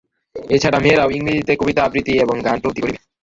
এ 0.35 0.57
ছাড়া 0.59 0.79
মেয়েরাও 0.79 1.09
ইংরেজি 1.11 1.55
কবিতা 1.57 1.81
আবৃত্তি 1.83 2.13
এবং 2.23 2.35
গান 2.45 2.57
প্রভৃতি 2.61 2.81
করিবে। 2.83 2.99